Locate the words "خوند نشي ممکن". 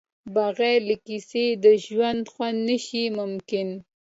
2.33-3.69